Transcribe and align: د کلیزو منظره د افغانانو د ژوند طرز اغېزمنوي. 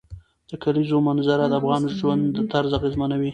د 0.49 0.51
کلیزو 0.63 0.97
منظره 1.07 1.45
د 1.47 1.53
افغانانو 1.59 1.89
د 1.91 1.97
ژوند 1.99 2.25
طرز 2.53 2.71
اغېزمنوي. 2.79 3.29